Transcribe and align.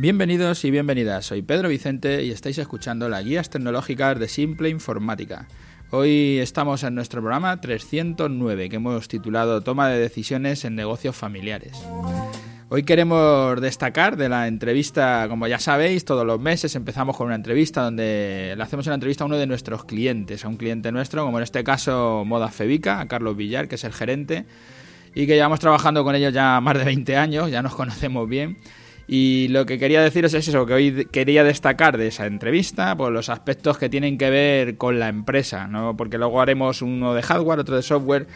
Bienvenidos 0.00 0.64
y 0.64 0.70
bienvenidas, 0.70 1.26
soy 1.26 1.42
Pedro 1.42 1.68
Vicente 1.68 2.22
y 2.22 2.30
estáis 2.30 2.56
escuchando 2.58 3.08
las 3.08 3.24
guías 3.24 3.50
tecnológicas 3.50 4.16
de 4.16 4.28
Simple 4.28 4.68
Informática. 4.68 5.48
Hoy 5.90 6.38
estamos 6.38 6.84
en 6.84 6.94
nuestro 6.94 7.20
programa 7.20 7.60
309 7.60 8.68
que 8.68 8.76
hemos 8.76 9.08
titulado 9.08 9.60
Toma 9.62 9.88
de 9.88 9.98
decisiones 9.98 10.64
en 10.64 10.76
negocios 10.76 11.16
familiares. 11.16 11.72
Hoy 12.68 12.84
queremos 12.84 13.60
destacar 13.60 14.16
de 14.16 14.28
la 14.28 14.46
entrevista, 14.46 15.26
como 15.28 15.48
ya 15.48 15.58
sabéis, 15.58 16.04
todos 16.04 16.24
los 16.24 16.38
meses 16.38 16.76
empezamos 16.76 17.16
con 17.16 17.26
una 17.26 17.34
entrevista 17.34 17.82
donde 17.82 18.54
le 18.56 18.62
hacemos 18.62 18.86
una 18.86 18.94
entrevista 18.94 19.24
a 19.24 19.26
uno 19.26 19.36
de 19.36 19.48
nuestros 19.48 19.84
clientes, 19.84 20.44
a 20.44 20.48
un 20.48 20.58
cliente 20.58 20.92
nuestro, 20.92 21.24
como 21.24 21.38
en 21.38 21.42
este 21.42 21.64
caso 21.64 22.22
Moda 22.24 22.50
Febica, 22.50 23.00
a 23.00 23.08
Carlos 23.08 23.36
Villar, 23.36 23.66
que 23.66 23.74
es 23.74 23.82
el 23.82 23.92
gerente, 23.92 24.46
y 25.12 25.26
que 25.26 25.34
llevamos 25.34 25.58
trabajando 25.58 26.04
con 26.04 26.14
ellos 26.14 26.32
ya 26.32 26.60
más 26.60 26.78
de 26.78 26.84
20 26.84 27.16
años, 27.16 27.50
ya 27.50 27.62
nos 27.62 27.74
conocemos 27.74 28.28
bien. 28.28 28.58
Y 29.10 29.48
lo 29.48 29.64
que 29.64 29.78
quería 29.78 30.02
deciros 30.02 30.34
es 30.34 30.46
eso, 30.48 30.66
que 30.66 30.74
hoy 30.74 31.06
quería 31.10 31.42
destacar 31.42 31.96
de 31.96 32.08
esa 32.08 32.26
entrevista, 32.26 32.94
por 32.94 33.10
los 33.10 33.30
aspectos 33.30 33.78
que 33.78 33.88
tienen 33.88 34.18
que 34.18 34.28
ver 34.28 34.76
con 34.76 34.98
la 34.98 35.08
empresa, 35.08 35.66
¿no? 35.66 35.96
Porque 35.96 36.18
luego 36.18 36.42
haremos 36.42 36.82
uno 36.82 37.14
de 37.14 37.22
hardware, 37.22 37.60
otro 37.60 37.74
de 37.74 37.82
software, 37.82 38.26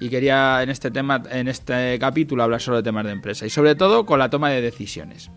y 0.00 0.08
quería 0.08 0.64
en 0.64 0.70
este 0.70 0.90
tema, 0.90 1.22
en 1.30 1.46
este 1.46 1.96
capítulo, 2.00 2.42
hablar 2.42 2.60
solo 2.60 2.78
de 2.78 2.82
temas 2.82 3.04
de 3.04 3.12
empresa, 3.12 3.46
y 3.46 3.50
sobre 3.50 3.76
todo 3.76 4.04
con 4.04 4.18
la 4.18 4.28
toma 4.28 4.50
de 4.50 4.60
decisiones. 4.60 5.30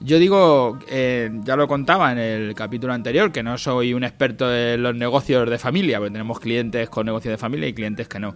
Yo 0.00 0.18
digo, 0.18 0.78
eh, 0.88 1.30
ya 1.44 1.56
lo 1.56 1.68
contaba 1.68 2.10
en 2.10 2.18
el 2.18 2.54
capítulo 2.54 2.94
anterior, 2.94 3.32
que 3.32 3.42
no 3.42 3.58
soy 3.58 3.92
un 3.92 4.04
experto 4.04 4.50
en 4.50 4.82
los 4.82 4.94
negocios 4.94 5.50
de 5.50 5.58
familia, 5.58 5.98
porque 5.98 6.12
tenemos 6.12 6.40
clientes 6.40 6.88
con 6.88 7.04
negocios 7.04 7.32
de 7.32 7.38
familia 7.38 7.68
y 7.68 7.74
clientes 7.74 8.08
que 8.08 8.18
no 8.18 8.34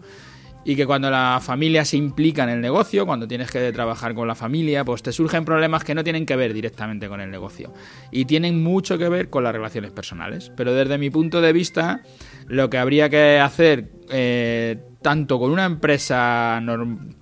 y 0.64 0.76
que 0.76 0.86
cuando 0.86 1.10
la 1.10 1.40
familia 1.42 1.84
se 1.84 1.96
implica 1.96 2.44
en 2.44 2.50
el 2.50 2.60
negocio, 2.60 3.06
cuando 3.06 3.28
tienes 3.28 3.50
que 3.50 3.72
trabajar 3.72 4.14
con 4.14 4.26
la 4.26 4.34
familia, 4.34 4.84
pues 4.84 5.02
te 5.02 5.12
surgen 5.12 5.44
problemas 5.44 5.84
que 5.84 5.94
no 5.94 6.02
tienen 6.02 6.26
que 6.26 6.36
ver 6.36 6.54
directamente 6.54 7.08
con 7.08 7.20
el 7.20 7.30
negocio 7.30 7.72
y 8.10 8.24
tienen 8.24 8.62
mucho 8.62 8.98
que 8.98 9.08
ver 9.08 9.30
con 9.30 9.44
las 9.44 9.52
relaciones 9.52 9.92
personales. 9.92 10.50
Pero 10.56 10.74
desde 10.74 10.98
mi 10.98 11.10
punto 11.10 11.40
de 11.40 11.52
vista, 11.52 12.02
lo 12.46 12.70
que 12.70 12.78
habría 12.78 13.08
que 13.08 13.38
hacer 13.38 13.90
eh, 14.10 14.78
tanto 15.04 15.38
con 15.38 15.50
una 15.50 15.66
empresa 15.66 16.62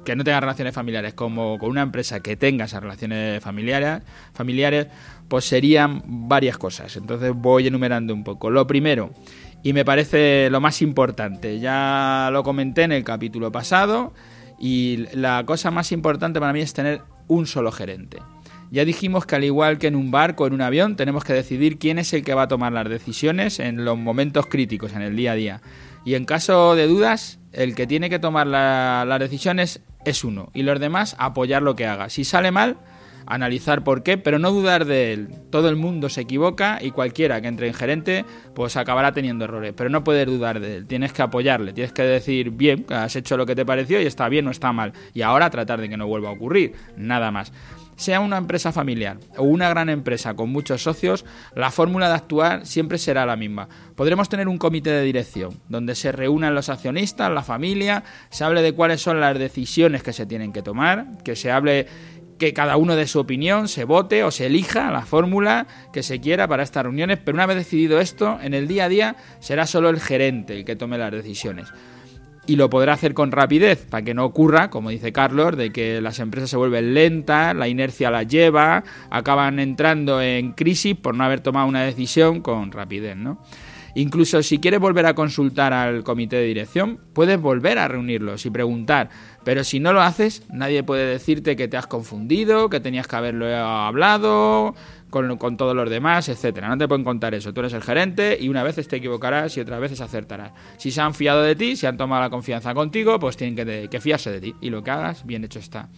que 0.04 0.14
no 0.14 0.22
tenga 0.22 0.40
relaciones 0.40 0.72
familiares 0.72 1.14
como 1.14 1.58
con 1.58 1.70
una 1.70 1.82
empresa 1.82 2.20
que 2.20 2.36
tenga 2.36 2.66
esas 2.66 2.80
relaciones 2.80 3.42
familiares, 3.42 4.02
familiares, 4.32 4.86
pues 5.27 5.44
serían 5.44 6.02
varias 6.06 6.58
cosas. 6.58 6.96
Entonces 6.96 7.32
voy 7.34 7.66
enumerando 7.66 8.14
un 8.14 8.22
poco. 8.22 8.50
Lo 8.50 8.66
primero, 8.68 9.10
y 9.62 9.72
me 9.72 9.84
parece 9.84 10.48
lo 10.50 10.60
más 10.60 10.82
importante. 10.82 11.60
Ya 11.60 12.30
lo 12.32 12.42
comenté 12.42 12.82
en 12.82 12.92
el 12.92 13.05
capítulo 13.05 13.52
pasado 13.52 14.12
y 14.58 15.06
la 15.14 15.44
cosa 15.44 15.70
más 15.70 15.92
importante 15.92 16.41
para 16.41 16.52
mí 16.52 16.60
es 16.60 16.72
tener 16.74 17.02
un 17.28 17.46
solo 17.46 17.72
gerente. 17.72 18.18
Ya 18.70 18.86
dijimos 18.86 19.27
que 19.27 19.36
al 19.36 19.44
igual 19.44 19.78
que 19.78 19.88
en 19.88 19.96
un 19.96 20.10
barco 20.10 20.44
o 20.44 20.46
en 20.46 20.55
un 20.55 20.62
avión, 20.62 20.96
tenemos 20.96 21.24
que 21.24 21.34
decidir 21.34 21.78
quién 21.78 21.98
es 21.98 22.12
el 22.14 22.24
que 22.24 22.33
va 22.33 22.42
a 22.42 22.48
tomar 22.48 22.72
las 22.72 22.88
decisiones 22.88 23.60
en 23.60 23.84
los 23.84 23.98
momentos 23.98 24.46
críticos, 24.46 24.94
en 24.94 25.02
el 25.02 25.14
día 25.14 25.33
a 25.33 25.34
día. 25.34 25.62
Y 26.06 26.14
en 26.14 26.24
caso 26.24 26.74
de 26.74 26.86
dudas, 26.86 27.38
el 27.52 27.74
que 27.74 27.86
tiene 27.86 28.08
que 28.08 28.18
tomar 28.18 28.46
las 28.46 29.20
decisiones 29.20 29.83
es 30.06 30.24
uno 30.24 30.50
y 30.55 30.62
los 30.62 30.80
demás 30.80 31.16
apoyar 31.18 31.62
lo 31.62 31.77
que 31.77 31.86
haga. 31.86 32.08
Si 32.08 32.24
sale 32.24 32.50
mal, 32.50 32.78
analizar 33.26 33.84
por 33.84 34.02
qué, 34.02 34.18
pero 34.18 34.38
no 34.38 34.50
dudar 34.50 34.84
de 34.84 35.12
él. 35.12 35.28
Todo 35.50 35.68
el 35.68 35.76
mundo 35.76 36.08
se 36.08 36.22
equivoca 36.22 36.78
y 36.80 36.90
cualquiera 36.90 37.40
que 37.40 37.48
entre 37.48 37.68
en 37.68 37.74
gerente 37.74 38.24
pues 38.54 38.76
acabará 38.76 39.12
teniendo 39.12 39.44
errores, 39.44 39.72
pero 39.76 39.90
no 39.90 40.04
puedes 40.04 40.26
dudar 40.26 40.60
de 40.60 40.76
él. 40.76 40.86
Tienes 40.86 41.12
que 41.12 41.22
apoyarle, 41.22 41.72
tienes 41.72 41.92
que 41.92 42.02
decir 42.02 42.50
bien, 42.50 42.86
has 42.90 43.16
hecho 43.16 43.36
lo 43.36 43.46
que 43.46 43.54
te 43.54 43.64
pareció 43.64 44.00
y 44.00 44.06
está 44.06 44.28
bien 44.28 44.46
o 44.46 44.50
está 44.50 44.72
mal. 44.72 44.92
Y 45.14 45.22
ahora 45.22 45.50
tratar 45.50 45.80
de 45.80 45.88
que 45.88 45.96
no 45.96 46.06
vuelva 46.06 46.30
a 46.30 46.32
ocurrir, 46.32 46.74
nada 46.96 47.30
más. 47.30 47.52
Sea 47.96 48.20
una 48.20 48.38
empresa 48.38 48.72
familiar 48.72 49.18
o 49.36 49.44
una 49.44 49.68
gran 49.68 49.88
empresa 49.88 50.34
con 50.34 50.50
muchos 50.50 50.82
socios, 50.82 51.24
la 51.54 51.70
fórmula 51.70 52.08
de 52.08 52.14
actuar 52.14 52.66
siempre 52.66 52.98
será 52.98 53.27
la 53.27 53.36
misma. 53.36 53.68
Podremos 53.94 54.28
tener 54.28 54.48
un 54.48 54.58
comité 54.58 54.90
de 54.90 55.02
dirección 55.02 55.61
donde 55.68 55.94
se 55.94 56.11
reúnan 56.11 56.55
los 56.55 56.68
accionistas, 56.68 57.30
la 57.30 57.42
familia, 57.42 58.02
se 58.30 58.44
hable 58.44 58.62
de 58.62 58.72
cuáles 58.72 59.02
son 59.02 59.20
las 59.20 59.38
decisiones 59.38 60.02
que 60.02 60.12
se 60.12 60.27
tienen 60.27 60.52
que 60.52 60.62
tomar, 60.62 61.22
que 61.22 61.36
se 61.36 61.52
hable 61.52 61.86
que 62.38 62.52
cada 62.52 62.76
uno 62.76 62.96
de 62.96 63.06
su 63.06 63.20
opinión, 63.20 63.68
se 63.68 63.84
vote 63.84 64.24
o 64.24 64.30
se 64.30 64.46
elija 64.46 64.90
la 64.90 65.02
fórmula 65.02 65.66
que 65.92 66.02
se 66.02 66.20
quiera 66.20 66.48
para 66.48 66.62
estas 66.62 66.84
reuniones, 66.84 67.18
pero 67.18 67.36
una 67.36 67.46
vez 67.46 67.56
decidido 67.56 68.00
esto, 68.00 68.38
en 68.42 68.54
el 68.54 68.68
día 68.68 68.84
a 68.84 68.88
día 68.88 69.16
será 69.40 69.66
solo 69.66 69.88
el 69.88 70.00
gerente 70.00 70.58
el 70.58 70.64
que 70.64 70.76
tome 70.76 70.98
las 70.98 71.12
decisiones. 71.12 71.68
Y 72.44 72.56
lo 72.56 72.68
podrá 72.68 72.94
hacer 72.94 73.14
con 73.14 73.30
rapidez, 73.30 73.86
para 73.88 74.02
que 74.02 74.14
no 74.14 74.24
ocurra, 74.24 74.68
como 74.68 74.90
dice 74.90 75.12
Carlos, 75.12 75.56
de 75.56 75.70
que 75.70 76.00
las 76.00 76.18
empresas 76.18 76.50
se 76.50 76.56
vuelven 76.56 76.92
lentas, 76.92 77.54
la 77.54 77.68
inercia 77.68 78.10
las 78.10 78.26
lleva, 78.26 78.82
acaban 79.10 79.60
entrando 79.60 80.20
en 80.20 80.52
crisis 80.52 80.96
por 80.96 81.14
no 81.14 81.22
haber 81.22 81.40
tomado 81.40 81.68
una 81.68 81.82
decisión 81.82 82.40
con 82.40 82.72
rapidez, 82.72 83.16
¿no? 83.16 83.38
Incluso 83.95 84.42
si 84.42 84.58
quieres 84.58 84.80
volver 84.80 85.05
a 85.05 85.14
consultar 85.14 85.75
al 85.75 86.03
comité 86.03 86.36
de 86.36 86.45
dirección, 86.45 86.98
puedes 87.13 87.39
volver 87.39 87.79
a 87.79 87.89
reunirlos 87.89 88.47
y 88.47 88.51
preguntar. 88.51 89.11
Pero 89.45 89.64
si 89.64 89.80
no 89.80 89.92
lo 89.92 90.01
haces, 90.01 90.45
nadie 90.51 90.83
puede 90.83 91.07
decirte 91.07 91.57
que 91.57 91.69
te 91.69 91.77
has 91.77 91.86
confundido, 91.86 92.70
que 92.70 92.80
tenías 92.80 93.07
que 93.07 93.17
haberlo 93.17 93.55
hablado 93.55 94.75
con, 95.11 95.57
todos 95.58 95.77
los 95.77 95.91
demás, 95.91 96.30
etcétera. 96.30 96.69
No 96.69 96.79
te 96.79 96.89
pueden 96.89 97.05
contar 97.05 97.35
eso. 97.35 97.53
Tú 97.53 97.61
eres 97.61 97.75
el 97.75 97.83
gerente 97.83 98.39
y 98.41 98.48
una 98.48 98.63
vez 98.63 98.77
te 98.77 98.97
equivocarás 98.97 99.55
y 99.58 99.61
otras 99.61 99.79
veces 99.79 100.01
acertarás. 100.01 100.53
Si 100.79 100.91
se 100.91 101.03
han 101.03 101.13
fiado 101.13 101.42
de 101.42 101.55
ti, 101.55 101.77
si 101.77 101.85
han 101.85 101.98
tomado 101.98 102.23
la 102.23 102.30
confianza 102.30 102.73
contigo, 102.73 103.19
pues 103.20 103.36
tienen 103.36 103.55
que, 103.55 103.89
que 103.91 104.01
fiarse 104.01 104.30
de 104.30 104.41
ti. 104.41 104.55
Y 104.63 104.70
lo 104.70 104.83
que 104.83 104.91
hagas, 104.91 105.27
bien 105.27 105.45
hecho 105.45 105.59
está. 105.59 105.91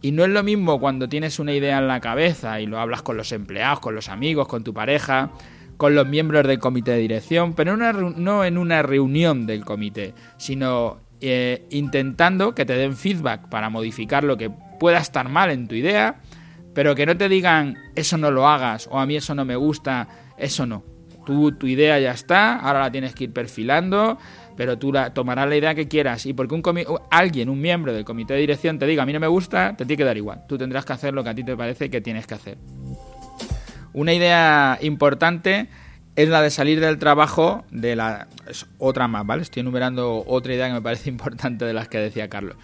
Y 0.00 0.12
no 0.12 0.24
es 0.24 0.30
lo 0.30 0.42
mismo 0.42 0.80
cuando 0.80 1.08
tienes 1.08 1.38
una 1.38 1.52
idea 1.52 1.78
en 1.78 1.88
la 1.88 2.00
cabeza 2.00 2.60
y 2.60 2.66
lo 2.66 2.78
hablas 2.78 3.02
con 3.02 3.18
los 3.18 3.32
empleados, 3.32 3.80
con 3.80 3.94
los 3.94 4.08
amigos, 4.08 4.48
con 4.48 4.64
tu 4.64 4.72
pareja 4.72 5.30
con 5.78 5.94
los 5.94 6.06
miembros 6.06 6.46
del 6.46 6.58
comité 6.58 6.90
de 6.90 6.98
dirección, 6.98 7.54
pero 7.54 7.76
no 7.76 8.44
en 8.44 8.58
una 8.58 8.82
reunión 8.82 9.46
del 9.46 9.64
comité, 9.64 10.12
sino 10.36 10.98
eh, 11.20 11.66
intentando 11.70 12.54
que 12.54 12.64
te 12.64 12.74
den 12.74 12.96
feedback 12.96 13.48
para 13.48 13.70
modificar 13.70 14.22
lo 14.22 14.36
que 14.36 14.50
pueda 14.50 14.98
estar 14.98 15.28
mal 15.28 15.50
en 15.50 15.66
tu 15.66 15.74
idea, 15.74 16.20
pero 16.74 16.94
que 16.94 17.06
no 17.06 17.16
te 17.16 17.28
digan 17.28 17.76
eso 17.96 18.18
no 18.18 18.30
lo 18.30 18.46
hagas 18.46 18.88
o 18.90 19.00
a 19.00 19.06
mí 19.06 19.16
eso 19.16 19.34
no 19.34 19.44
me 19.44 19.56
gusta, 19.56 20.08
eso 20.36 20.66
no. 20.66 20.84
Tú, 21.26 21.52
tu 21.52 21.66
idea 21.66 21.98
ya 21.98 22.12
está, 22.12 22.56
ahora 22.56 22.80
la 22.80 22.92
tienes 22.92 23.14
que 23.14 23.24
ir 23.24 23.32
perfilando, 23.32 24.18
pero 24.56 24.78
tú 24.78 24.92
la, 24.92 25.12
tomarás 25.12 25.48
la 25.48 25.56
idea 25.56 25.74
que 25.74 25.86
quieras. 25.86 26.24
Y 26.24 26.32
porque 26.32 26.54
un 26.54 26.62
alguien, 27.10 27.48
un 27.48 27.60
miembro 27.60 27.92
del 27.92 28.04
comité 28.04 28.34
de 28.34 28.40
dirección 28.40 28.78
te 28.78 28.86
diga 28.86 29.02
a 29.02 29.06
mí 29.06 29.12
no 29.12 29.20
me 29.20 29.26
gusta, 29.26 29.76
te 29.76 29.84
tiene 29.84 29.98
que 29.98 30.04
dar 30.04 30.16
igual. 30.16 30.44
Tú 30.48 30.56
tendrás 30.56 30.84
que 30.84 30.92
hacer 30.92 31.14
lo 31.14 31.22
que 31.22 31.30
a 31.30 31.34
ti 31.34 31.44
te 31.44 31.56
parece 31.56 31.90
que 31.90 32.00
tienes 32.00 32.26
que 32.26 32.34
hacer. 32.34 32.58
Una 33.98 34.14
idea 34.14 34.78
importante 34.80 35.66
es 36.14 36.28
la 36.28 36.40
de 36.40 36.50
salir 36.50 36.78
del 36.78 36.98
trabajo 36.98 37.64
de 37.72 37.96
la... 37.96 38.28
Es 38.46 38.64
otra 38.78 39.08
más, 39.08 39.26
¿vale? 39.26 39.42
Estoy 39.42 39.62
enumerando 39.62 40.22
otra 40.24 40.54
idea 40.54 40.68
que 40.68 40.74
me 40.74 40.82
parece 40.82 41.08
importante 41.10 41.64
de 41.64 41.72
las 41.72 41.88
que 41.88 41.98
decía 41.98 42.28
Carlos. 42.28 42.54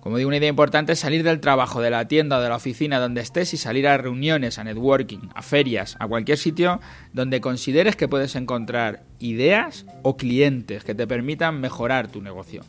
Como 0.00 0.18
digo, 0.18 0.28
una 0.28 0.36
idea 0.36 0.50
importante 0.50 0.92
es 0.92 0.98
salir 0.98 1.22
del 1.22 1.40
trabajo, 1.40 1.80
de 1.80 1.88
la 1.88 2.06
tienda 2.06 2.38
de 2.38 2.50
la 2.50 2.56
oficina 2.56 3.00
donde 3.00 3.22
estés 3.22 3.54
y 3.54 3.56
salir 3.56 3.88
a 3.88 3.96
reuniones, 3.96 4.58
a 4.58 4.64
networking, 4.64 5.30
a 5.34 5.40
ferias, 5.40 5.96
a 6.00 6.06
cualquier 6.06 6.36
sitio 6.36 6.82
donde 7.14 7.40
consideres 7.40 7.96
que 7.96 8.06
puedes 8.06 8.36
encontrar 8.36 9.04
ideas 9.20 9.86
o 10.02 10.18
clientes 10.18 10.84
que 10.84 10.94
te 10.94 11.06
permitan 11.06 11.62
mejorar 11.62 12.08
tu 12.08 12.20
negocio. 12.20 12.60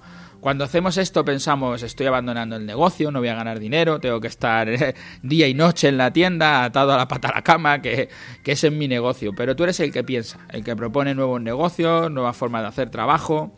Cuando 0.46 0.64
hacemos 0.64 0.96
esto 0.98 1.26
pensamos, 1.26 1.82
estoy 1.82 2.06
abandonando 2.06 2.56
el 2.56 2.68
negocio, 2.68 3.10
no 3.10 3.18
voy 3.18 3.30
a 3.30 3.34
ganar 3.34 3.58
dinero, 3.60 4.00
tengo 4.00 4.22
que 4.22 4.28
estar 4.28 4.70
día 5.24 5.48
y 5.48 5.56
noche 5.56 5.88
en 5.88 5.98
la 5.98 6.14
tienda, 6.14 6.64
atado 6.64 6.94
a 6.94 6.98
la 6.98 7.08
pata 7.08 7.30
a 7.30 7.34
la 7.38 7.42
cama, 7.42 7.82
que, 7.82 8.10
que 8.44 8.52
ese 8.52 8.68
es 8.68 8.74
mi 8.74 8.88
negocio. 8.88 9.32
Pero 9.36 9.56
tú 9.56 9.64
eres 9.64 9.80
el 9.80 9.92
que 9.92 10.04
piensa, 10.04 10.38
el 10.50 10.64
que 10.64 10.76
propone 10.76 11.16
nuevos 11.16 11.42
negocios, 11.42 12.12
nuevas 12.12 12.38
formas 12.38 12.62
de 12.62 12.68
hacer 12.68 12.92
trabajo. 12.92 13.56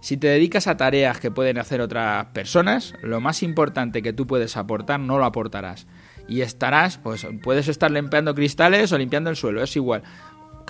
Si 0.00 0.16
te 0.16 0.28
dedicas 0.28 0.66
a 0.66 0.78
tareas 0.78 1.20
que 1.20 1.30
pueden 1.30 1.58
hacer 1.58 1.82
otras 1.82 2.24
personas, 2.32 2.94
lo 3.02 3.20
más 3.20 3.42
importante 3.42 4.00
que 4.00 4.14
tú 4.14 4.26
puedes 4.26 4.56
aportar 4.56 4.98
no 4.98 5.18
lo 5.18 5.26
aportarás. 5.26 5.86
Y 6.26 6.40
estarás, 6.40 6.96
pues 6.96 7.26
puedes 7.42 7.68
estar 7.68 7.90
limpiando 7.90 8.34
cristales 8.34 8.90
o 8.92 8.96
limpiando 8.96 9.28
el 9.28 9.36
suelo, 9.36 9.62
es 9.62 9.76
igual 9.76 10.04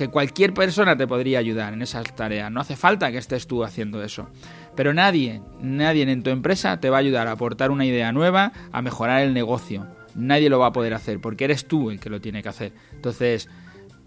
que 0.00 0.08
cualquier 0.08 0.54
persona 0.54 0.96
te 0.96 1.06
podría 1.06 1.38
ayudar 1.40 1.74
en 1.74 1.82
esas 1.82 2.16
tareas. 2.16 2.50
No 2.50 2.62
hace 2.62 2.74
falta 2.74 3.12
que 3.12 3.18
estés 3.18 3.46
tú 3.46 3.64
haciendo 3.64 4.02
eso. 4.02 4.30
Pero 4.74 4.94
nadie, 4.94 5.42
nadie 5.60 6.10
en 6.10 6.22
tu 6.22 6.30
empresa 6.30 6.80
te 6.80 6.88
va 6.88 6.96
a 6.96 7.00
ayudar 7.00 7.28
a 7.28 7.32
aportar 7.32 7.70
una 7.70 7.84
idea 7.84 8.10
nueva, 8.10 8.52
a 8.72 8.80
mejorar 8.80 9.20
el 9.20 9.34
negocio. 9.34 9.86
Nadie 10.14 10.48
lo 10.48 10.58
va 10.58 10.68
a 10.68 10.72
poder 10.72 10.94
hacer 10.94 11.20
porque 11.20 11.44
eres 11.44 11.66
tú 11.66 11.90
el 11.90 12.00
que 12.00 12.08
lo 12.08 12.18
tiene 12.18 12.42
que 12.42 12.48
hacer. 12.48 12.72
Entonces, 12.94 13.50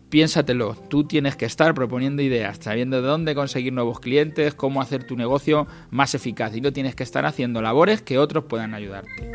piénsatelo. 0.09 0.73
Tú 0.89 1.03
tienes 1.03 1.35
que 1.35 1.45
estar 1.45 1.75
proponiendo 1.75 2.23
ideas, 2.23 2.57
sabiendo 2.59 2.99
de 2.99 3.07
dónde 3.07 3.35
conseguir 3.35 3.71
nuevos 3.71 3.99
clientes, 3.99 4.55
cómo 4.55 4.81
hacer 4.81 5.03
tu 5.03 5.15
negocio 5.15 5.67
más 5.91 6.15
eficaz. 6.15 6.55
Y 6.55 6.61
no 6.61 6.73
tienes 6.73 6.95
que 6.95 7.03
estar 7.03 7.27
haciendo 7.27 7.61
labores 7.61 8.01
que 8.01 8.17
otros 8.17 8.45
puedan 8.45 8.73
ayudarte. 8.73 9.31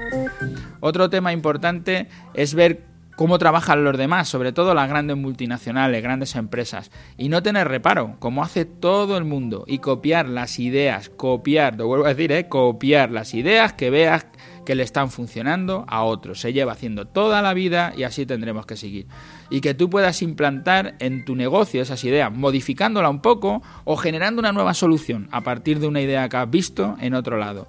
Otro 0.81 1.09
tema 1.09 1.33
importante 1.33 2.09
es 2.35 2.55
ver 2.55 2.88
cómo 3.19 3.37
trabajan 3.41 3.83
los 3.83 3.99
demás, 3.99 4.29
sobre 4.29 4.53
todo 4.53 4.75
las 4.75 4.89
grandes 4.89 5.17
multinacionales, 5.17 6.05
grandes 6.05 6.37
empresas, 6.37 6.93
y 7.17 7.29
no 7.29 7.43
tener 7.43 7.67
reparo, 7.67 8.15
como 8.21 8.45
hace 8.45 8.65
todo 8.65 9.19
el 9.19 9.25
mundo, 9.25 9.65
y 9.67 9.81
copiar 9.81 10.29
las 10.29 10.61
ideas, 10.61 11.09
copiar, 11.09 11.77
lo 11.77 11.89
vuelvo 11.89 12.07
a 12.07 12.11
decir, 12.11 12.31
¿eh? 12.31 12.49
copiar 12.49 13.11
las 13.11 13.35
ideas 13.35 13.73
que 13.73 13.91
veas 13.91 14.29
que 14.65 14.77
le 14.77 14.85
están 14.85 15.11
funcionando 15.11 15.85
a 15.89 16.05
otros. 16.05 16.41
Se 16.41 16.53
lleva 16.53 16.73
haciendo 16.73 17.09
toda 17.09 17.43
la 17.43 17.55
vida 17.55 17.93
y 17.97 18.05
así 18.05 18.25
tendremos 18.25 18.67
que 18.67 18.77
seguir. 18.77 19.09
Y 19.51 19.63
que 19.63 19.75
tú 19.75 19.91
puedas 19.91 20.23
implantar 20.23 20.95
en 21.01 21.25
tu 21.25 21.35
negocio 21.35 21.83
esas 21.83 22.05
ideas, 22.05 22.33
modificándola 22.33 23.11
un 23.11 23.21
poco 23.21 23.63
o 23.85 23.97
generando 23.97 24.39
una 24.39 24.53
nueva 24.53 24.75
solución 24.75 25.29
a 25.33 25.41
partir 25.41 25.81
de 25.81 25.89
una 25.89 26.03
idea 26.03 26.29
que 26.29 26.37
has 26.37 26.49
visto 26.49 26.97
en 27.01 27.15
otro 27.15 27.37
lado. 27.37 27.67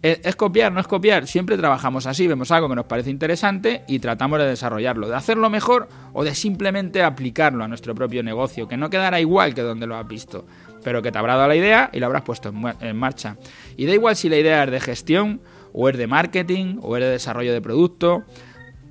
¿Es 0.00 0.36
copiar? 0.36 0.70
¿No 0.70 0.78
es 0.78 0.86
copiar? 0.86 1.26
Siempre 1.26 1.56
trabajamos 1.56 2.06
así, 2.06 2.28
vemos 2.28 2.52
algo 2.52 2.68
que 2.68 2.76
nos 2.76 2.86
parece 2.86 3.10
interesante 3.10 3.82
y 3.88 3.98
tratamos 3.98 4.38
de 4.38 4.46
desarrollarlo, 4.46 5.08
de 5.08 5.16
hacerlo 5.16 5.50
mejor 5.50 5.88
o 6.12 6.22
de 6.22 6.36
simplemente 6.36 7.02
aplicarlo 7.02 7.64
a 7.64 7.68
nuestro 7.68 7.96
propio 7.96 8.22
negocio, 8.22 8.68
que 8.68 8.76
no 8.76 8.90
quedará 8.90 9.20
igual 9.20 9.54
que 9.54 9.62
donde 9.62 9.88
lo 9.88 9.96
has 9.96 10.06
visto, 10.06 10.46
pero 10.84 11.02
que 11.02 11.10
te 11.10 11.18
habrá 11.18 11.34
dado 11.34 11.48
la 11.48 11.56
idea 11.56 11.90
y 11.92 11.98
la 11.98 12.06
habrás 12.06 12.22
puesto 12.22 12.54
en 12.80 12.96
marcha. 12.96 13.38
Y 13.76 13.86
da 13.86 13.92
igual 13.92 14.14
si 14.14 14.28
la 14.28 14.36
idea 14.36 14.62
es 14.62 14.70
de 14.70 14.78
gestión, 14.78 15.40
o 15.72 15.88
es 15.88 15.96
de 15.98 16.06
marketing, 16.06 16.78
o 16.80 16.96
es 16.96 17.02
de 17.02 17.10
desarrollo 17.10 17.52
de 17.52 17.60
producto, 17.60 18.22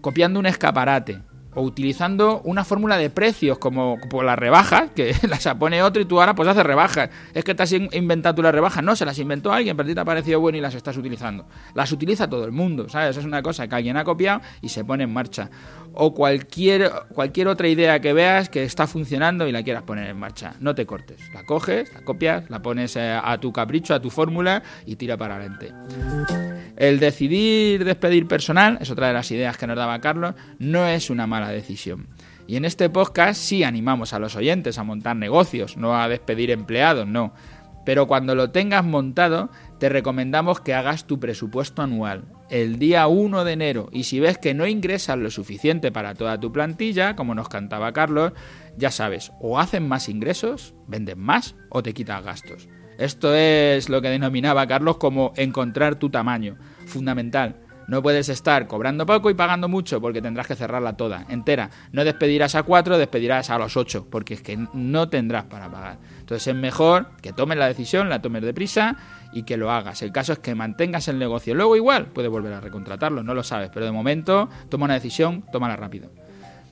copiando 0.01 0.39
un 0.39 0.45
escaparate, 0.45 1.19
o 1.57 1.63
utilizando 1.63 2.41
una 2.43 2.63
fórmula 2.63 2.97
de 2.97 3.09
precios 3.09 3.57
como, 3.57 3.97
como 3.99 4.21
las 4.21 4.37
rebajas, 4.37 4.91
que 4.91 5.15
las 5.27 5.43
pone 5.55 5.81
otro 5.81 5.99
y 6.03 6.05
tú 6.05 6.19
ahora 6.19 6.35
pues 6.35 6.47
haces 6.47 6.63
rebajas. 6.63 7.09
Es 7.33 7.43
que 7.43 7.55
te 7.55 7.63
has 7.63 7.71
inventado 7.71 8.35
tú 8.35 8.43
las 8.43 8.53
rebajas, 8.53 8.83
no, 8.83 8.95
se 8.95 9.05
las 9.05 9.17
inventó 9.17 9.51
alguien, 9.51 9.75
pero 9.75 9.87
a 9.87 9.89
ti 9.89 9.95
te 9.95 9.99
ha 9.99 10.05
parecido 10.05 10.39
bueno 10.39 10.59
y 10.59 10.61
las 10.61 10.75
estás 10.75 10.95
utilizando. 10.97 11.47
Las 11.73 11.91
utiliza 11.91 12.29
todo 12.29 12.45
el 12.45 12.51
mundo, 12.51 12.87
¿sabes? 12.89 13.17
Es 13.17 13.25
una 13.25 13.41
cosa 13.41 13.67
que 13.67 13.73
alguien 13.73 13.97
ha 13.97 14.03
copiado 14.03 14.39
y 14.61 14.69
se 14.69 14.85
pone 14.85 15.05
en 15.05 15.11
marcha. 15.11 15.49
O 15.93 16.13
cualquier, 16.13 16.91
cualquier 17.15 17.47
otra 17.47 17.67
idea 17.67 17.99
que 18.01 18.13
veas 18.13 18.49
que 18.49 18.63
está 18.63 18.85
funcionando 18.85 19.47
y 19.47 19.51
la 19.51 19.63
quieras 19.63 19.81
poner 19.81 20.07
en 20.07 20.17
marcha. 20.19 20.53
No 20.59 20.75
te 20.75 20.85
cortes, 20.85 21.19
la 21.33 21.43
coges, 21.43 21.91
la 21.91 22.01
copias, 22.01 22.47
la 22.51 22.61
pones 22.61 22.95
eh, 22.97 23.19
a 23.19 23.35
tu 23.39 23.51
capricho, 23.51 23.95
a 23.95 23.99
tu 23.99 24.11
fórmula 24.11 24.61
y 24.85 24.95
tira 24.95 25.17
para 25.17 25.37
adelante. 25.37 25.73
El 26.77 26.99
decidir 26.99 27.83
despedir 27.83 28.27
personal, 28.27 28.77
es 28.79 28.91
otra 28.91 29.07
de 29.07 29.13
las 29.13 29.31
ideas 29.31 29.57
que 29.57 29.65
nos 29.65 29.75
daba 29.75 29.99
Carlos, 29.99 30.35
no 30.59 30.87
es 30.87 31.09
una 31.09 31.25
mala 31.25 31.49
decisión. 31.49 32.07
Y 32.45 32.55
en 32.55 32.65
este 32.65 32.89
podcast 32.89 33.41
sí 33.41 33.63
animamos 33.63 34.13
a 34.13 34.19
los 34.19 34.35
oyentes 34.35 34.77
a 34.77 34.83
montar 34.83 35.15
negocios, 35.15 35.75
no 35.75 35.99
a 35.99 36.07
despedir 36.07 36.51
empleados, 36.51 37.07
no. 37.07 37.33
Pero 37.83 38.05
cuando 38.05 38.35
lo 38.35 38.51
tengas 38.51 38.85
montado, 38.85 39.49
te 39.79 39.89
recomendamos 39.89 40.61
que 40.61 40.75
hagas 40.75 41.07
tu 41.07 41.19
presupuesto 41.19 41.81
anual 41.81 42.25
el 42.49 42.79
día 42.79 43.07
1 43.07 43.43
de 43.43 43.53
enero 43.53 43.89
y 43.91 44.03
si 44.03 44.19
ves 44.19 44.37
que 44.37 44.53
no 44.53 44.67
ingresas 44.67 45.17
lo 45.17 45.31
suficiente 45.31 45.91
para 45.91 46.13
toda 46.13 46.39
tu 46.39 46.51
plantilla, 46.51 47.15
como 47.15 47.33
nos 47.33 47.49
cantaba 47.49 47.91
Carlos, 47.91 48.33
ya 48.77 48.91
sabes, 48.91 49.31
o 49.41 49.59
hacen 49.59 49.87
más 49.87 50.09
ingresos, 50.09 50.75
venden 50.87 51.19
más 51.19 51.55
o 51.69 51.81
te 51.81 51.93
quitas 51.93 52.23
gastos. 52.23 52.69
Esto 52.97 53.35
es 53.35 53.89
lo 53.89 54.01
que 54.01 54.09
denominaba 54.09 54.65
Carlos 54.67 54.97
como 54.97 55.33
encontrar 55.35 55.95
tu 55.95 56.09
tamaño, 56.09 56.57
fundamental. 56.85 57.55
No 57.87 58.03
puedes 58.03 58.27
estar 58.27 58.67
cobrando 58.67 59.05
poco 59.05 59.29
y 59.29 59.33
pagando 59.33 59.69
mucho 59.69 60.01
porque 60.01 60.21
tendrás 60.21 60.45
que 60.45 60.55
cerrarla 60.55 60.97
toda, 60.97 61.25
entera. 61.29 61.69
No 61.93 62.03
despedirás 62.03 62.55
a 62.55 62.63
cuatro, 62.63 62.97
despedirás 62.97 63.49
a 63.49 63.57
los 63.57 63.77
ocho, 63.77 64.07
porque 64.09 64.33
es 64.33 64.41
que 64.41 64.59
no 64.73 65.07
tendrás 65.07 65.45
para 65.45 65.71
pagar. 65.71 65.97
Entonces 66.19 66.47
es 66.47 66.55
mejor 66.55 67.11
que 67.21 67.31
tomes 67.31 67.57
la 67.57 67.67
decisión, 67.67 68.09
la 68.09 68.21
tomes 68.21 68.41
deprisa 68.41 68.97
y 69.31 69.43
que 69.43 69.55
lo 69.55 69.71
hagas. 69.71 70.01
El 70.01 70.11
caso 70.11 70.33
es 70.33 70.39
que 70.39 70.53
mantengas 70.53 71.07
el 71.07 71.17
negocio. 71.17 71.55
Luego 71.55 71.77
igual 71.77 72.07
puedes 72.07 72.29
volver 72.29 72.51
a 72.51 72.59
recontratarlo, 72.59 73.23
no 73.23 73.33
lo 73.33 73.43
sabes, 73.43 73.69
pero 73.73 73.85
de 73.85 73.93
momento 73.93 74.49
toma 74.67 74.83
una 74.83 74.95
decisión, 74.95 75.45
tómala 75.49 75.77
rápido. 75.77 76.09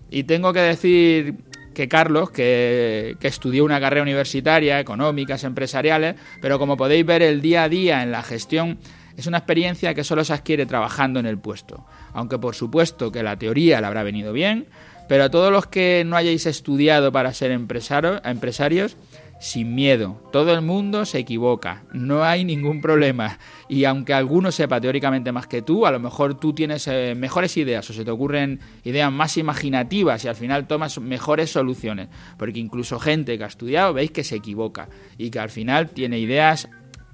Y 0.10 0.24
tengo 0.24 0.52
que 0.52 0.60
decir 0.60 1.45
que 1.76 1.88
Carlos, 1.88 2.32
que, 2.32 3.16
estudió 3.22 3.64
una 3.64 3.80
carrera 3.80 4.02
universitaria, 4.02 4.80
económicas, 4.80 5.44
empresariales, 5.44 6.16
pero 6.42 6.58
como 6.58 6.78
podéis 6.78 7.06
ver 7.06 7.22
el 7.22 7.42
día 7.42 7.64
a 7.64 7.70
día 7.70 8.02
en 8.02 8.12
la 8.12 8.24
gestión 8.24 8.80
es 9.16 9.28
una 9.28 9.38
experiencia 9.38 9.94
que 9.94 10.04
solo 10.04 10.26
se 10.26 10.34
adquiere 10.34 10.66
trabajando 10.66 11.20
en 11.20 11.26
el 11.26 11.38
puesto. 11.38 11.86
Aunque 12.14 12.40
por 12.40 12.56
supuesto 12.56 13.12
que 13.12 13.24
la 13.24 13.38
teoría 13.38 13.80
le 13.80 13.88
habrá 13.88 14.04
venido 14.04 14.34
bien, 14.34 14.66
pero 15.08 15.26
a 15.26 15.30
todos 15.30 15.52
los 15.52 15.68
que 15.68 16.04
no 16.06 16.18
hayáis 16.18 16.46
estudiado 16.48 17.12
para 17.12 17.34
ser 17.34 17.52
empresarios 17.52 18.98
sin 19.40 19.76
miedo. 19.76 20.22
Todo 20.32 20.54
el 20.54 20.62
mundo 20.62 21.06
se 21.06 21.20
equivoca, 21.20 21.84
no 21.94 22.24
hay 22.24 22.46
ningún 22.46 22.82
problema. 22.82 23.38
Y 23.68 23.86
aunque 23.86 24.14
alguno 24.14 24.52
sepa 24.52 24.80
teóricamente 24.80 25.32
más 25.32 25.48
que 25.48 25.62
tú, 25.62 25.86
a 25.86 25.92
lo 25.92 26.00
mejor 26.00 26.40
tú 26.40 26.54
tienes 26.54 26.88
eh, 26.88 27.16
mejores 27.16 27.58
ideas 27.58 27.90
o 27.90 27.94
se 27.94 28.06
te 28.06 28.12
ocurren 28.12 28.60
ideas 28.84 29.12
más 29.12 29.38
imaginativas 29.38 30.24
y 30.26 30.28
al 30.28 30.36
final 30.36 30.68
tomas 30.68 31.00
mejores 31.00 31.52
soluciones. 31.52 32.10
Porque 32.38 32.60
incluso 32.60 33.00
gente 33.00 33.38
que 33.38 33.44
ha 33.44 33.48
estudiado 33.48 33.94
veis 33.94 34.12
que 34.12 34.24
se 34.24 34.36
equivoca 34.36 34.90
y 35.18 35.30
que 35.30 35.40
al 35.40 35.50
final 35.50 35.90
tiene 35.90 36.20
ideas 36.20 36.70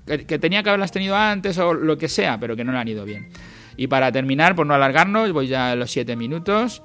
que, 0.06 0.40
tenía 0.40 0.64
que 0.64 0.70
haberlas 0.70 0.92
tenido 0.92 1.16
antes 1.16 1.58
o 1.58 1.74
lo 1.74 1.98
que 1.98 2.08
sea, 2.08 2.40
pero 2.40 2.56
que 2.56 2.64
no 2.64 2.72
le 2.72 2.80
han 2.80 2.88
ido 2.88 3.06
bien. 3.06 3.30
Y 3.78 3.88
para 3.88 4.12
terminar, 4.12 4.56
por 4.56 4.68
no 4.68 4.74
alargarnos, 4.74 5.32
voy 5.32 5.48
ya 5.48 5.72
a 5.72 5.76
los 5.76 5.92
siete 5.92 6.16
minutos. 6.16 6.84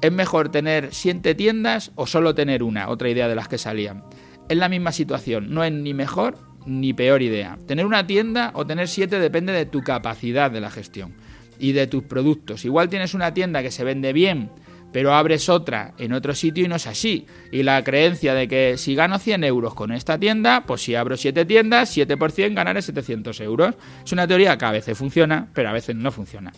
¿Es 0.00 0.12
mejor 0.12 0.48
tener 0.48 0.94
siete 0.94 1.34
tiendas 1.34 1.90
o 1.96 2.06
solo 2.06 2.34
tener 2.34 2.62
una? 2.62 2.88
Otra 2.88 3.08
idea 3.08 3.28
de 3.28 3.34
las 3.34 3.48
que 3.48 3.58
salían 3.58 4.04
es 4.48 4.56
la 4.56 4.68
misma 4.68 4.92
situación, 4.92 5.52
no 5.52 5.64
es 5.64 5.72
ni 5.72 5.94
mejor 5.94 6.38
ni 6.66 6.92
peor 6.92 7.22
idea. 7.22 7.58
Tener 7.66 7.86
una 7.86 8.06
tienda 8.06 8.50
o 8.54 8.66
tener 8.66 8.88
siete 8.88 9.18
depende 9.18 9.52
de 9.52 9.66
tu 9.66 9.82
capacidad 9.82 10.50
de 10.50 10.60
la 10.60 10.70
gestión 10.70 11.14
y 11.58 11.72
de 11.72 11.86
tus 11.86 12.04
productos. 12.04 12.64
Igual 12.64 12.88
tienes 12.88 13.14
una 13.14 13.32
tienda 13.34 13.62
que 13.62 13.70
se 13.70 13.84
vende 13.84 14.12
bien, 14.12 14.50
pero 14.92 15.14
abres 15.14 15.48
otra 15.48 15.94
en 15.98 16.12
otro 16.12 16.34
sitio 16.34 16.64
y 16.64 16.68
no 16.68 16.76
es 16.76 16.86
así. 16.86 17.26
Y 17.52 17.62
la 17.62 17.82
creencia 17.84 18.34
de 18.34 18.48
que 18.48 18.76
si 18.76 18.94
gano 18.94 19.18
100 19.18 19.44
euros 19.44 19.74
con 19.74 19.92
esta 19.92 20.18
tienda, 20.18 20.64
pues 20.66 20.82
si 20.82 20.94
abro 20.94 21.16
7 21.16 21.44
tiendas, 21.44 21.90
7 21.90 22.16
por 22.16 22.32
100 22.32 22.54
ganaré 22.54 22.82
700 22.82 23.40
euros. 23.40 23.74
Es 24.04 24.12
una 24.12 24.26
teoría 24.26 24.56
que 24.56 24.64
a 24.64 24.72
veces 24.72 24.96
funciona, 24.96 25.48
pero 25.52 25.70
a 25.70 25.72
veces 25.72 25.96
no 25.96 26.10
funciona. 26.10 26.52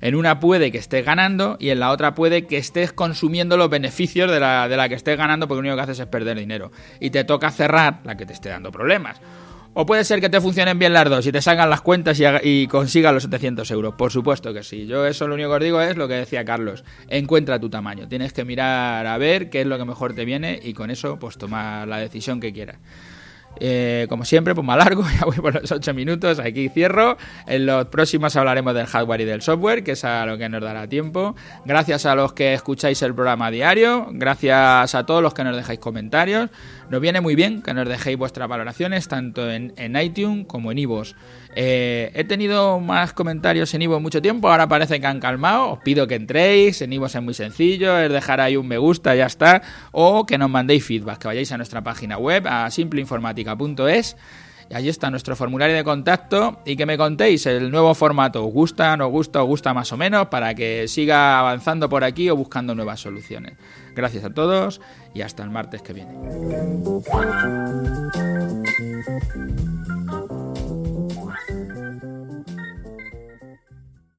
En 0.00 0.14
una 0.14 0.40
puede 0.40 0.72
que 0.72 0.78
estés 0.78 1.04
ganando 1.04 1.56
y 1.60 1.70
en 1.70 1.80
la 1.80 1.90
otra 1.90 2.14
puede 2.14 2.46
que 2.46 2.56
estés 2.56 2.92
consumiendo 2.92 3.56
los 3.56 3.68
beneficios 3.68 4.30
de 4.30 4.40
la, 4.40 4.68
de 4.68 4.76
la 4.76 4.88
que 4.88 4.94
estés 4.94 5.18
ganando 5.18 5.46
porque 5.46 5.62
lo 5.62 5.68
único 5.68 5.76
que 5.76 5.82
haces 5.82 6.00
es 6.00 6.06
perder 6.06 6.38
dinero. 6.38 6.72
Y 7.00 7.10
te 7.10 7.24
toca 7.24 7.50
cerrar 7.50 8.00
la 8.04 8.16
que 8.16 8.26
te 8.26 8.32
esté 8.32 8.48
dando 8.48 8.72
problemas. 8.72 9.20
O 9.72 9.86
puede 9.86 10.02
ser 10.04 10.20
que 10.20 10.28
te 10.28 10.40
funcionen 10.40 10.80
bien 10.80 10.92
las 10.92 11.08
dos 11.08 11.24
y 11.26 11.32
te 11.32 11.40
salgan 11.40 11.70
las 11.70 11.80
cuentas 11.80 12.18
y, 12.18 12.24
y 12.42 12.66
consigas 12.66 13.14
los 13.14 13.22
700 13.24 13.70
euros. 13.70 13.94
Por 13.94 14.10
supuesto 14.10 14.52
que 14.52 14.64
sí. 14.64 14.86
Yo 14.86 15.06
eso 15.06 15.28
lo 15.28 15.34
único 15.34 15.50
que 15.50 15.56
os 15.56 15.62
digo 15.62 15.80
es 15.80 15.96
lo 15.96 16.08
que 16.08 16.14
decía 16.14 16.44
Carlos. 16.44 16.82
Encuentra 17.08 17.60
tu 17.60 17.70
tamaño. 17.70 18.08
Tienes 18.08 18.32
que 18.32 18.44
mirar 18.44 19.06
a 19.06 19.16
ver 19.18 19.48
qué 19.48 19.60
es 19.60 19.66
lo 19.66 19.78
que 19.78 19.84
mejor 19.84 20.14
te 20.14 20.24
viene 20.24 20.58
y 20.60 20.72
con 20.72 20.90
eso 20.90 21.18
pues 21.20 21.38
tomar 21.38 21.86
la 21.86 21.98
decisión 21.98 22.40
que 22.40 22.52
quieras. 22.52 22.78
Eh, 23.58 24.06
como 24.08 24.24
siempre, 24.24 24.54
pues 24.54 24.66
más 24.66 24.78
largo, 24.78 25.04
ya 25.18 25.24
voy 25.24 25.36
por 25.36 25.60
los 25.60 25.70
8 25.70 25.92
minutos, 25.94 26.38
aquí 26.38 26.68
cierro. 26.68 27.16
En 27.46 27.66
los 27.66 27.86
próximos 27.86 28.36
hablaremos 28.36 28.74
del 28.74 28.86
hardware 28.86 29.22
y 29.22 29.24
del 29.24 29.42
software, 29.42 29.82
que 29.82 29.92
es 29.92 30.04
a 30.04 30.24
lo 30.26 30.38
que 30.38 30.48
nos 30.48 30.62
dará 30.62 30.86
tiempo. 30.86 31.34
Gracias 31.64 32.06
a 32.06 32.14
los 32.14 32.32
que 32.32 32.54
escucháis 32.54 33.02
el 33.02 33.14
programa 33.14 33.50
diario, 33.50 34.08
gracias 34.12 34.94
a 34.94 35.04
todos 35.04 35.22
los 35.22 35.34
que 35.34 35.44
nos 35.44 35.56
dejáis 35.56 35.80
comentarios. 35.80 36.50
Nos 36.90 37.00
viene 37.00 37.20
muy 37.20 37.36
bien 37.36 37.62
que 37.62 37.72
nos 37.72 37.88
dejéis 37.88 38.18
vuestras 38.18 38.48
valoraciones, 38.48 39.06
tanto 39.06 39.48
en, 39.48 39.72
iTunes 39.96 40.46
como 40.48 40.72
en 40.72 40.78
iVoox. 40.78 41.14
Eh, 41.54 42.10
he 42.14 42.24
tenido 42.24 42.80
más 42.80 43.12
comentarios 43.12 43.72
en 43.74 43.82
Ivo 43.82 44.00
mucho 44.00 44.22
tiempo, 44.22 44.50
ahora 44.50 44.68
parece 44.68 45.00
que 45.00 45.06
han 45.06 45.20
calmado. 45.20 45.70
Os 45.70 45.78
pido 45.80 46.08
que 46.08 46.16
entréis, 46.16 46.82
en 46.82 46.92
Ivo 46.92 47.06
es 47.06 47.22
muy 47.22 47.34
sencillo, 47.34 47.96
es 47.98 48.10
dejar 48.10 48.40
ahí 48.40 48.56
un 48.56 48.66
me 48.66 48.78
gusta, 48.78 49.14
ya 49.14 49.26
está, 49.26 49.62
o 49.92 50.26
que 50.26 50.36
nos 50.36 50.50
mandéis 50.50 50.84
feedback, 50.84 51.18
que 51.18 51.28
vayáis 51.28 51.52
a 51.52 51.56
nuestra 51.56 51.82
página 51.82 52.18
web, 52.18 52.46
a 52.48 52.68
simpleinformática.es. 53.44 54.16
Y 54.70 54.74
allí 54.74 54.88
está 54.88 55.10
nuestro 55.10 55.34
formulario 55.34 55.74
de 55.74 55.82
contacto 55.82 56.60
y 56.64 56.76
que 56.76 56.86
me 56.86 56.96
contéis 56.96 57.44
el 57.46 57.72
nuevo 57.72 57.92
formato. 57.92 58.46
¿Os 58.46 58.52
gusta, 58.52 58.96
no 58.96 59.06
os 59.06 59.10
gusta, 59.10 59.42
os 59.42 59.48
gusta 59.48 59.74
más 59.74 59.92
o 59.92 59.96
menos? 59.96 60.28
Para 60.28 60.54
que 60.54 60.86
siga 60.86 61.40
avanzando 61.40 61.88
por 61.88 62.04
aquí 62.04 62.30
o 62.30 62.36
buscando 62.36 62.72
nuevas 62.76 63.00
soluciones. 63.00 63.54
Gracias 63.96 64.22
a 64.24 64.30
todos 64.30 64.80
y 65.12 65.22
hasta 65.22 65.42
el 65.42 65.50
martes 65.50 65.82
que 65.82 65.92
viene. 65.92 66.12